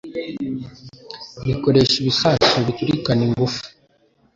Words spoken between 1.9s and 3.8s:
ibisasu biturikana ingufu